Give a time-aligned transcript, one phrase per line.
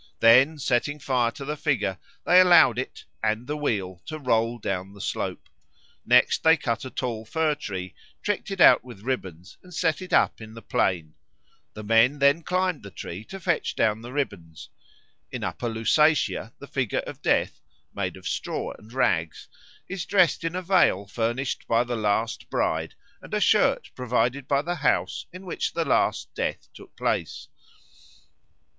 [0.19, 4.95] Then setting fire to the figure they allowed it and the wheel to roll down
[4.95, 5.47] the slope.
[6.07, 7.93] Next day they cut a tall fir tree,
[8.23, 11.13] tricked it out with ribbons, and set it up in the plain.
[11.75, 14.69] The men then climbed the tree to fetch down the ribbons.
[15.29, 17.61] In Upper Lusatia the figure of Death,
[17.93, 19.47] made of straw and rags,
[19.87, 24.63] is dressed in a veil furnished by the last bride and a shirt provided by
[24.63, 27.49] the house in which the last death took place.